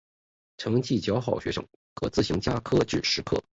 [0.57, 1.63] 成绩较好学生
[1.93, 3.39] 可自行加科至十科。